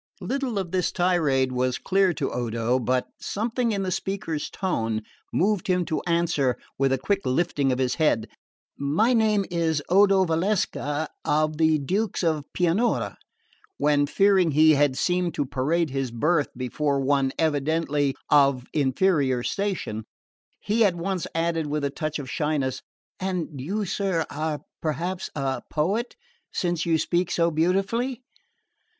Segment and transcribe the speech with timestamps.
[0.21, 5.67] Little of this tirade was clear to Odo; but something in the speaker's tone moved
[5.67, 8.27] him to answer, with a quick lifting of his head:
[8.79, 13.15] "My name is Odo Valsecca, of the Dukes of Pianura;"
[13.77, 20.05] when, fearing he had seemed to parade his birth before one evidently of inferior station,
[20.59, 22.81] he at once added with a touch of shyness:
[23.19, 26.15] "And you, sir, are perhaps a poet,
[26.51, 28.23] since you speak so beautifully?"